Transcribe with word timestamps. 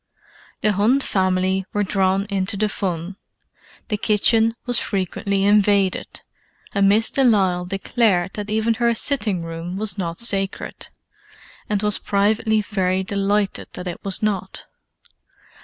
The 0.63 0.71
Hunt 0.71 1.03
family 1.03 1.63
were 1.73 1.83
drawn 1.83 2.25
into 2.27 2.57
the 2.57 2.69
fun: 2.69 3.17
the 3.89 3.97
kitchen 3.97 4.55
was 4.65 4.79
frequently 4.79 5.43
invaded, 5.43 6.21
and 6.73 6.89
Miss 6.89 7.11
de 7.11 7.23
Lisle 7.23 7.65
declared 7.65 8.33
that 8.33 8.49
even 8.49 8.73
her 8.81 8.95
sitting 8.95 9.43
room 9.43 9.77
was 9.77 9.99
not 9.99 10.19
sacred—and 10.19 11.83
was 11.83 11.99
privately 11.99 12.63
very 12.63 13.03
delighted 13.03 13.67
that 13.73 13.85
it 13.85 14.03
was 14.03 14.23
not. 14.23 14.65